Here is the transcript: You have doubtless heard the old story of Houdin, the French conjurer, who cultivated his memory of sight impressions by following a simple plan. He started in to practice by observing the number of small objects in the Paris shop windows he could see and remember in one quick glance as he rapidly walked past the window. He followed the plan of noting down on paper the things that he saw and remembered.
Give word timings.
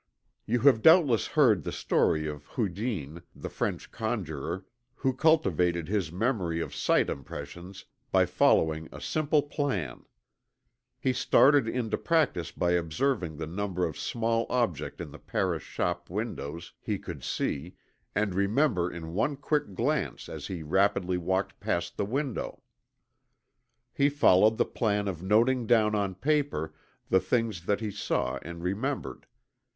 You 0.47 0.61
have 0.61 0.81
doubtless 0.81 1.27
heard 1.27 1.61
the 1.61 1.67
old 1.69 1.75
story 1.75 2.25
of 2.27 2.47
Houdin, 2.47 3.21
the 3.35 3.49
French 3.51 3.91
conjurer, 3.91 4.65
who 4.95 5.13
cultivated 5.13 5.87
his 5.89 6.11
memory 6.11 6.59
of 6.59 6.73
sight 6.73 7.07
impressions 7.07 7.85
by 8.11 8.25
following 8.25 8.89
a 8.91 8.99
simple 8.99 9.43
plan. 9.43 10.05
He 10.99 11.13
started 11.13 11.67
in 11.67 11.91
to 11.91 11.99
practice 11.99 12.51
by 12.51 12.71
observing 12.71 13.37
the 13.37 13.45
number 13.45 13.85
of 13.85 13.95
small 13.95 14.47
objects 14.49 14.99
in 15.01 15.11
the 15.11 15.19
Paris 15.19 15.61
shop 15.61 16.09
windows 16.09 16.73
he 16.81 16.97
could 16.97 17.23
see 17.23 17.75
and 18.15 18.33
remember 18.33 18.89
in 18.91 19.13
one 19.13 19.35
quick 19.37 19.75
glance 19.75 20.27
as 20.27 20.47
he 20.47 20.63
rapidly 20.63 21.19
walked 21.19 21.59
past 21.59 21.97
the 21.97 22.05
window. 22.05 22.63
He 23.93 24.09
followed 24.09 24.57
the 24.57 24.65
plan 24.65 25.07
of 25.07 25.21
noting 25.21 25.67
down 25.67 25.93
on 25.93 26.15
paper 26.15 26.73
the 27.09 27.19
things 27.19 27.67
that 27.67 27.81
he 27.81 27.91
saw 27.91 28.39
and 28.41 28.63
remembered. 28.63 29.27